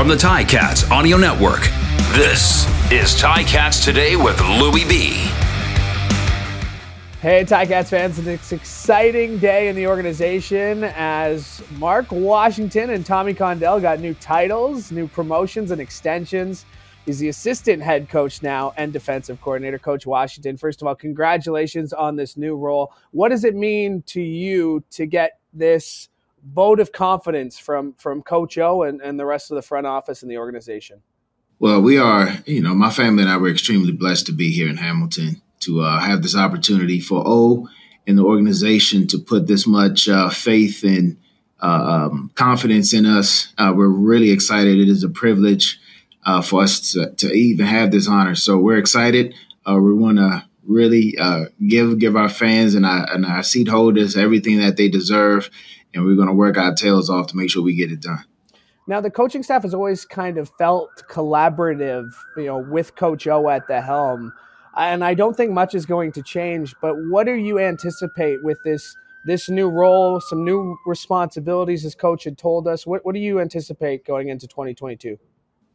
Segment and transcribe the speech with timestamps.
[0.00, 1.60] from the Ticats Audio Network.
[2.14, 5.10] This is Ticats Today with Louie B.
[7.20, 13.34] Hey, Ticats fans, it's an exciting day in the organization as Mark Washington and Tommy
[13.34, 16.64] Condell got new titles, new promotions, and extensions.
[17.04, 20.56] He's the assistant head coach now and defensive coordinator, Coach Washington.
[20.56, 22.94] First of all, congratulations on this new role.
[23.10, 26.08] What does it mean to you to get this
[26.44, 30.22] vote of confidence from from Coach O and, and the rest of the front office
[30.22, 31.02] and the organization?
[31.58, 34.68] Well, we are, you know, my family and I were extremely blessed to be here
[34.68, 37.68] in Hamilton to uh, have this opportunity for O
[38.06, 41.18] and the organization to put this much uh, faith and
[41.62, 43.52] uh, um, confidence in us.
[43.58, 44.78] Uh, we're really excited.
[44.78, 45.78] It is a privilege
[46.24, 48.34] uh, for us to, to, even have this honor.
[48.34, 49.34] So we're excited.
[49.68, 51.16] Uh, we want to really
[51.66, 55.50] give give our fans and our, and our seat holders everything that they deserve,
[55.94, 58.24] and we're going to work our tails off to make sure we get it done.
[58.86, 63.48] Now, the coaching staff has always kind of felt collaborative, you know, with Coach O
[63.48, 64.32] at the helm,
[64.76, 66.74] and I don't think much is going to change.
[66.82, 68.96] But what do you anticipate with this
[69.26, 72.86] this new role, some new responsibilities, as Coach had told us?
[72.86, 75.18] What what do you anticipate going into 2022?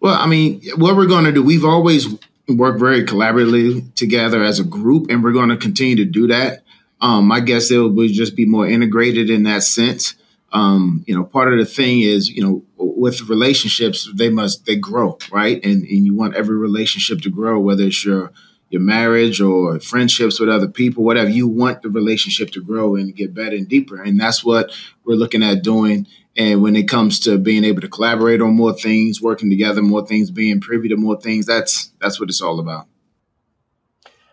[0.00, 2.08] Well, I mean, what we're going to do, we've always
[2.48, 6.62] worked very collaboratively together as a group, and we're going to continue to do that.
[7.06, 10.16] Um, I guess it would just be more integrated in that sense.
[10.50, 14.74] Um, you know, part of the thing is, you know, with relationships, they must they
[14.74, 15.64] grow, right?
[15.64, 18.32] And and you want every relationship to grow, whether it's your
[18.70, 21.30] your marriage or friendships with other people, whatever.
[21.30, 24.72] You want the relationship to grow and get better and deeper, and that's what
[25.04, 26.08] we're looking at doing.
[26.36, 30.04] And when it comes to being able to collaborate on more things, working together, more
[30.04, 32.88] things, being privy to more things, that's that's what it's all about.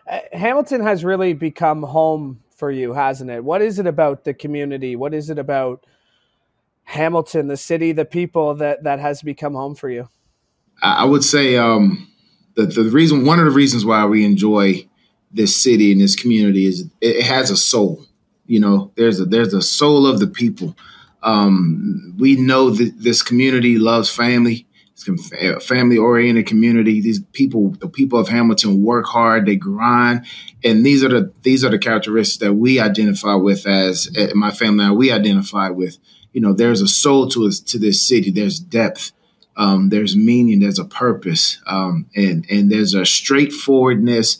[0.08, 3.44] Uh, Hamilton has really become home for you, hasn't it?
[3.44, 4.96] What is it about the community?
[4.96, 5.84] What is it about
[6.84, 10.08] Hamilton, the city, the people that that has become home for you?
[10.82, 12.10] I would say um,
[12.54, 14.86] the the reason one of the reasons why we enjoy
[15.32, 18.04] this city and this community is it has a soul.
[18.46, 20.76] You know, there's a there's a soul of the people.
[21.22, 24.66] Um, we know that this community loves family.
[24.94, 27.00] It's a family oriented community.
[27.00, 29.44] These people, the people of Hamilton, work hard.
[29.44, 30.24] They grind,
[30.62, 34.52] and these are the these are the characteristics that we identify with as eh, my
[34.52, 34.88] family.
[34.94, 35.98] We identify with
[36.34, 38.30] you know, there's a soul to us to this city.
[38.30, 39.12] There's depth.
[39.56, 40.58] Um, there's meaning.
[40.58, 44.38] There's a purpose, um, and and there's a straightforwardness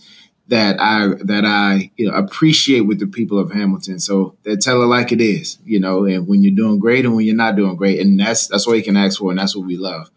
[0.49, 4.01] that I that I you know appreciate with the people of Hamilton.
[4.01, 7.15] So they tell it like it is, you know, and when you're doing great and
[7.15, 9.55] when you're not doing great, and that's that's all you can ask for, and that's
[9.55, 10.11] what we love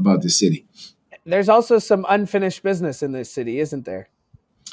[0.00, 0.66] about the city.
[1.24, 4.08] There's also some unfinished business in this city, isn't there?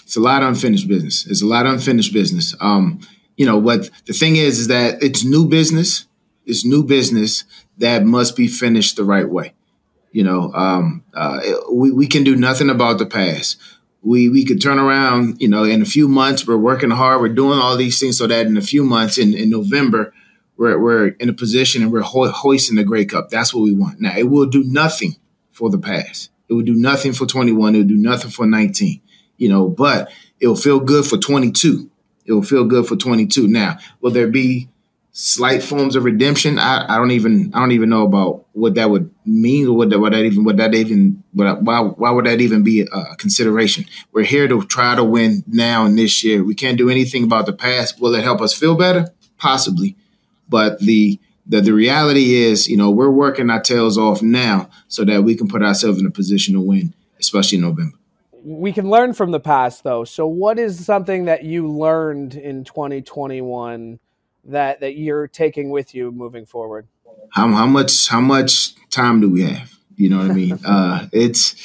[0.04, 1.28] It's a lot of unfinished business.
[1.28, 2.56] It's a lot of unfinished business.
[2.62, 3.02] Um,
[3.36, 6.08] you know what the thing is is that it's new business
[6.48, 7.44] it's new business
[7.78, 9.54] that must be finished the right way.
[10.12, 13.58] You know, um, uh, we, we can do nothing about the past.
[14.02, 16.48] We we could turn around, you know, in a few months.
[16.48, 17.20] We're working hard.
[17.20, 20.14] We're doing all these things so that in a few months, in, in November,
[20.57, 23.29] we're, we're in a position and we're ho- hoisting the Grey Cup.
[23.29, 24.01] That's what we want.
[24.01, 25.16] Now, it will do nothing
[25.51, 26.29] for the past.
[26.50, 27.75] It will do nothing for 21.
[27.75, 29.01] It will do nothing for 19.
[29.38, 30.09] You know, but
[30.40, 31.90] it will feel good for 22.
[32.25, 33.47] It will feel good for 22.
[33.47, 34.67] Now, will there be
[35.19, 36.59] slight forms of redemption.
[36.59, 39.90] I, I don't even I don't even know about what that would mean or what
[39.90, 43.16] that, what that even what that even what, why why would that even be a
[43.16, 43.85] consideration?
[44.12, 46.44] We're here to try to win now and this year.
[46.44, 48.00] We can't do anything about the past.
[48.00, 49.09] Will it help us feel better?
[49.40, 49.96] Possibly,
[50.50, 55.06] but the the, the reality is, you know, we're working our tails off now so
[55.06, 57.97] that we can put ourselves in a position to win, especially in November.
[58.44, 60.03] We can learn from the past, though.
[60.03, 64.00] So, what is something that you learned in 2021
[64.46, 66.88] that that you're taking with you moving forward?
[67.31, 69.74] How how much how much time do we have?
[69.96, 70.59] You know what I mean?
[70.66, 71.56] uh, it's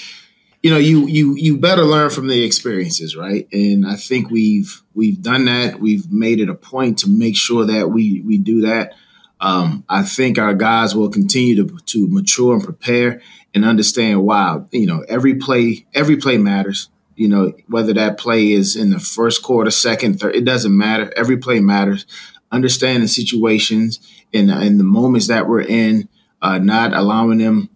[0.63, 3.49] you know you you you better learn from the experiences, right?
[3.53, 5.81] And I think we've we've done that.
[5.81, 8.95] We've made it a point to make sure that we we do that.
[9.41, 13.21] Um, I think our guys will continue to to mature and prepare
[13.55, 14.25] and understand.
[14.25, 16.89] Wow, you know every play every play matters.
[17.17, 21.13] You know whether that play is in the first quarter, second, third, it doesn't matter.
[21.17, 22.07] Every play matters
[22.53, 23.99] understanding situations
[24.33, 26.09] and, and the moments that we're in,
[26.43, 27.71] uh, not allowing them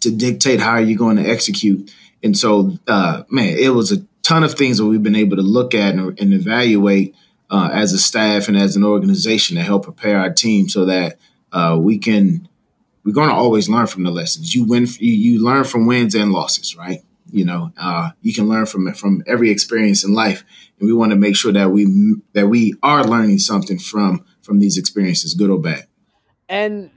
[0.00, 1.92] to dictate how you're going to execute.
[2.22, 5.42] And so, uh, man, it was a ton of things that we've been able to
[5.42, 7.14] look at and, and evaluate
[7.50, 11.18] uh, as a staff and as an organization to help prepare our team so that
[11.52, 12.48] uh, we can.
[13.04, 14.54] We're going to always learn from the lessons.
[14.54, 14.86] You win.
[14.98, 17.02] You, you learn from wins and losses, right?
[17.30, 20.44] You know, uh, you can learn from from every experience in life,
[20.78, 21.86] and we want to make sure that we
[22.34, 25.86] that we are learning something from from these experiences, good or bad.
[26.50, 26.90] And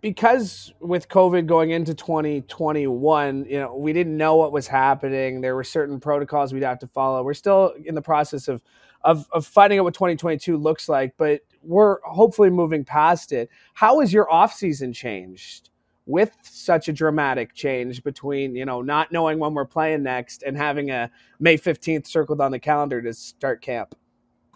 [0.00, 5.40] because with COVID going into 2021, you know, we didn't know what was happening.
[5.40, 7.22] There were certain protocols we'd have to follow.
[7.22, 8.62] We're still in the process of
[9.02, 13.48] of, of finding out what 2022 looks like, but we're hopefully moving past it.
[13.72, 15.70] How has your offseason changed
[16.06, 20.56] with such a dramatic change between, you know, not knowing when we're playing next and
[20.56, 23.94] having a May 15th circled on the calendar to start camp?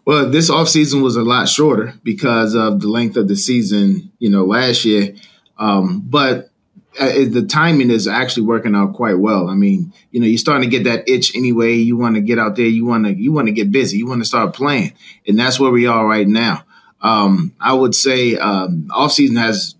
[0.06, 4.28] Well, this offseason was a lot shorter because of the length of the season, you
[4.28, 5.14] know, last year.
[5.58, 6.50] Um, but
[6.98, 9.48] uh, the timing is actually working out quite well.
[9.48, 11.74] I mean, you know, you're starting to get that itch anyway.
[11.74, 12.66] You want to get out there.
[12.66, 13.98] You want to you want to get busy.
[13.98, 14.92] You want to start playing,
[15.26, 16.64] and that's where we are right now.
[17.00, 19.74] Um, I would say um, offseason has.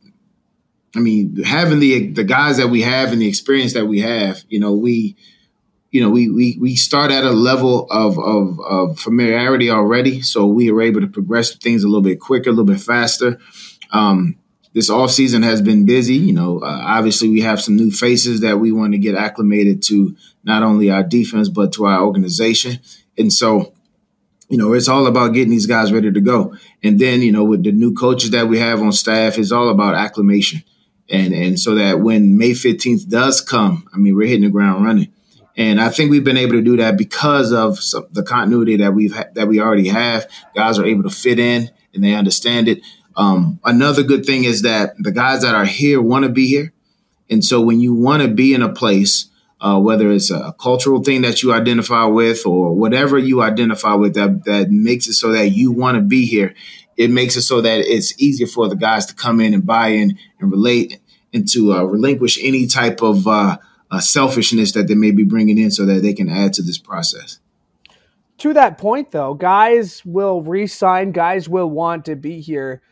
[0.96, 4.42] I mean, having the the guys that we have and the experience that we have,
[4.48, 5.16] you know, we
[5.94, 10.44] you know, we we we start at a level of, of, of familiarity already, so
[10.44, 13.38] we are able to progress things a little bit quicker, a little bit faster.
[13.92, 14.34] Um,
[14.72, 16.16] this off season has been busy.
[16.16, 19.84] You know, uh, obviously we have some new faces that we want to get acclimated
[19.84, 22.80] to not only our defense but to our organization,
[23.16, 23.72] and so
[24.48, 26.56] you know, it's all about getting these guys ready to go.
[26.82, 29.68] And then, you know, with the new coaches that we have on staff, it's all
[29.68, 30.64] about acclimation.
[31.08, 34.84] And and so that when May 15th does come, I mean, we're hitting the ground
[34.84, 35.12] running.
[35.56, 38.92] And I think we've been able to do that because of some, the continuity that
[38.92, 40.28] we've ha- that we already have.
[40.54, 42.80] Guys are able to fit in and they understand it.
[43.16, 46.72] Um, another good thing is that the guys that are here want to be here,
[47.30, 49.28] and so when you want to be in a place,
[49.60, 54.14] uh, whether it's a cultural thing that you identify with or whatever you identify with
[54.14, 56.54] that that makes it so that you want to be here,
[56.96, 59.88] it makes it so that it's easier for the guys to come in and buy
[59.88, 60.98] in and relate
[61.32, 63.56] and to uh, relinquish any type of uh,
[63.94, 66.78] uh, selfishness that they may be bringing in so that they can add to this
[66.78, 67.38] process.
[68.38, 72.82] To that point, though, guys will resign, guys will want to be here.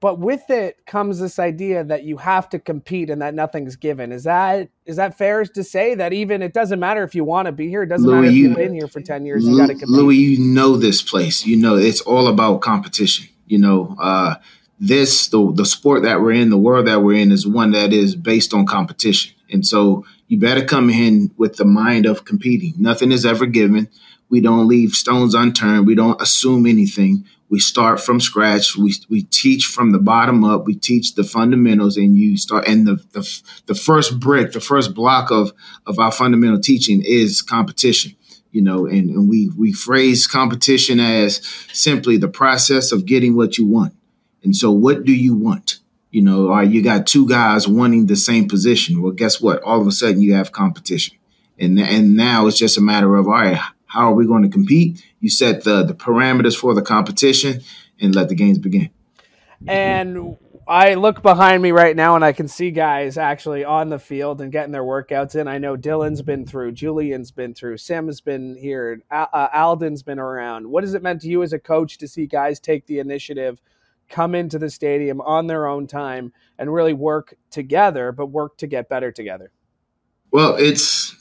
[0.00, 4.12] But with it comes this idea that you have to compete and that nothing's given.
[4.12, 7.46] Is that is that fair to say that even it doesn't matter if you want
[7.46, 9.56] to be here, it doesn't Louis, matter if you've been here for ten years, you
[9.56, 9.88] got to compete.
[9.88, 11.46] Louis, you know this place.
[11.46, 13.28] You know it's all about competition.
[13.46, 14.34] You know, uh,
[14.78, 17.92] this the the sport that we're in, the world that we're in, is one that
[17.92, 19.35] is based on competition.
[19.50, 22.74] And so you better come in with the mind of competing.
[22.78, 23.88] Nothing is ever given.
[24.28, 25.86] We don't leave stones unturned.
[25.86, 27.24] We don't assume anything.
[27.48, 28.76] We start from scratch.
[28.76, 30.66] We, we teach from the bottom up.
[30.66, 32.66] We teach the fundamentals, and you start.
[32.66, 35.52] And the, the the first brick, the first block of
[35.86, 38.16] of our fundamental teaching is competition.
[38.50, 41.36] You know, and, and we we phrase competition as
[41.72, 43.94] simply the process of getting what you want.
[44.42, 45.78] And so, what do you want?
[46.16, 49.02] You know, or you got two guys wanting the same position.
[49.02, 49.62] Well, guess what?
[49.62, 51.18] All of a sudden you have competition.
[51.58, 54.48] And, and now it's just a matter of, all right, how are we going to
[54.48, 55.04] compete?
[55.20, 57.60] You set the, the parameters for the competition
[58.00, 58.88] and let the games begin.
[59.68, 63.98] And I look behind me right now and I can see guys actually on the
[63.98, 65.46] field and getting their workouts in.
[65.48, 70.66] I know Dylan's been through, Julian's been through, Sam's been here, uh, Alden's been around.
[70.66, 73.60] What has it meant to you as a coach to see guys take the initiative–
[74.08, 78.66] come into the stadium on their own time and really work together, but work to
[78.66, 79.50] get better together?
[80.30, 81.14] Well, it's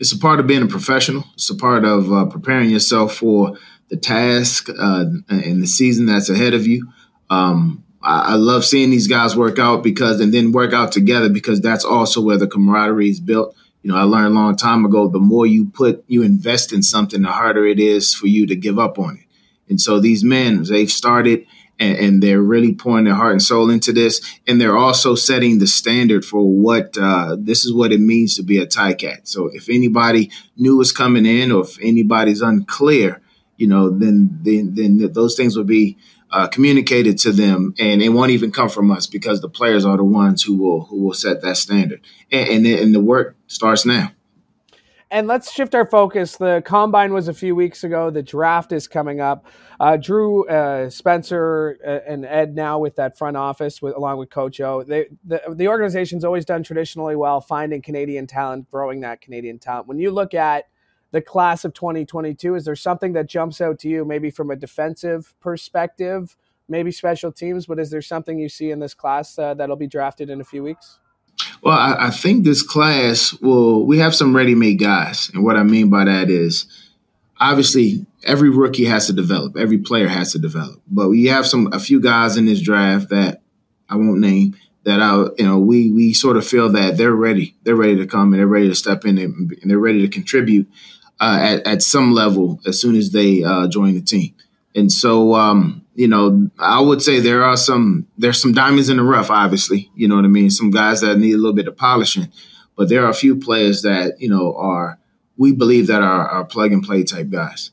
[0.00, 1.24] it's a part of being a professional.
[1.34, 3.56] It's a part of uh, preparing yourself for
[3.88, 6.88] the task uh, and the season that's ahead of you.
[7.30, 11.28] Um, I, I, love seeing these guys work out because and then work out together
[11.28, 13.54] because that's also where the camaraderie is built.
[13.82, 16.82] You know, I learned a long time ago the more you put you invest in
[16.82, 19.24] something, the harder it is for you to give up on it.
[19.68, 21.46] And so these men, they've started
[21.78, 24.20] and, and, they're really pouring their heart and soul into this.
[24.46, 28.42] And they're also setting the standard for what uh, this is what it means to
[28.42, 29.28] be a Ticat.
[29.28, 33.20] So if anybody new is coming in, or if anybody's unclear,
[33.56, 35.96] you know, then then, then those things will be
[36.30, 39.96] uh, communicated to them, and it won't even come from us because the players are
[39.96, 43.86] the ones who will who will set that standard, and, and, and the work starts
[43.86, 44.12] now.
[45.10, 46.36] And let's shift our focus.
[46.36, 48.10] The combine was a few weeks ago.
[48.10, 49.46] The draft is coming up.
[49.80, 54.28] Uh, Drew uh, Spencer uh, and Ed now with that front office, with, along with
[54.28, 54.82] Coach O.
[54.82, 59.88] They, the, the organization's always done traditionally well finding Canadian talent, growing that Canadian talent.
[59.88, 60.64] When you look at
[61.10, 64.56] the class of 2022, is there something that jumps out to you, maybe from a
[64.56, 66.36] defensive perspective,
[66.68, 69.86] maybe special teams, but is there something you see in this class uh, that'll be
[69.86, 70.98] drafted in a few weeks?
[71.62, 75.30] Well, I, I think this class will, we have some ready made guys.
[75.34, 76.66] And what I mean by that is
[77.40, 80.80] obviously every rookie has to develop, every player has to develop.
[80.88, 83.42] But we have some, a few guys in this draft that
[83.88, 87.54] I won't name that I, you know, we, we sort of feel that they're ready.
[87.64, 90.68] They're ready to come and they're ready to step in and, they're ready to contribute
[91.20, 94.34] uh, at, at some level as soon as they uh, join the team.
[94.74, 98.98] And so, um, you know, I would say there are some there's some diamonds in
[98.98, 99.30] the rough.
[99.30, 100.48] Obviously, you know what I mean.
[100.48, 102.30] Some guys that need a little bit of polishing,
[102.76, 105.00] but there are a few players that you know are
[105.36, 107.72] we believe that are, are plug and play type guys.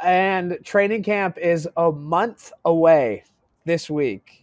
[0.00, 3.24] And training camp is a month away
[3.64, 4.39] this week.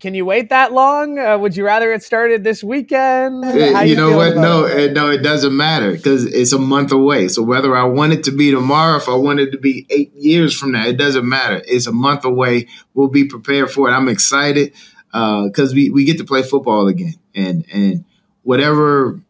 [0.00, 1.18] Can you wait that long?
[1.18, 3.44] Uh, would you rather it started this weekend?
[3.44, 4.36] How you, you know what?
[4.36, 7.26] No, it, no, it doesn't matter because it's a month away.
[7.26, 10.14] So whether I want it to be tomorrow, if I want it to be eight
[10.14, 11.60] years from now, it doesn't matter.
[11.66, 12.68] It's a month away.
[12.94, 13.92] We'll be prepared for it.
[13.92, 14.72] I'm excited
[15.10, 18.04] because uh, we we get to play football again, and and
[18.42, 19.20] whatever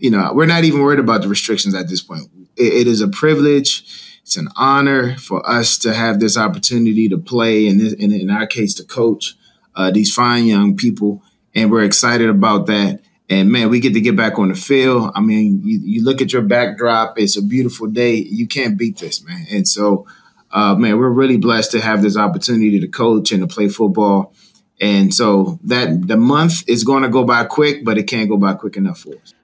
[0.00, 2.22] you know, we're not even worried about the restrictions at this point.
[2.56, 3.84] it, it is a privilege.
[4.22, 8.46] It's an honor for us to have this opportunity to play, and in, in our
[8.46, 9.36] case, to coach
[9.80, 11.22] uh, these fine young people,
[11.54, 13.00] and we're excited about that.
[13.30, 15.12] And man, we get to get back on the field.
[15.14, 18.16] I mean, you, you look at your backdrop; it's a beautiful day.
[18.16, 19.46] You can't beat this, man.
[19.50, 20.06] And so,
[20.50, 24.34] uh, man, we're really blessed to have this opportunity to coach and to play football.
[24.82, 28.36] And so that the month is going to go by quick, but it can't go
[28.36, 29.34] by quick enough for us.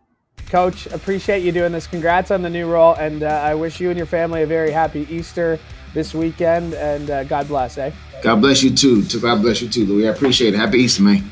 [0.49, 1.87] Coach, appreciate you doing this.
[1.87, 4.71] Congrats on the new role, and uh, I wish you and your family a very
[4.71, 5.59] happy Easter
[5.95, 6.75] this weekend.
[6.75, 7.91] And uh, God bless, eh?
[8.27, 9.05] God bless you too.
[9.21, 10.09] God bless you too, Louis.
[10.09, 10.57] I appreciate it.
[10.57, 11.31] Happy Easter, man.